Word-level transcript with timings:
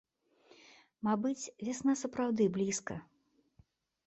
Мабыць, 1.07 1.49
вясна 1.67 1.93
сапраўды 2.01 2.43
блізка. 2.57 2.99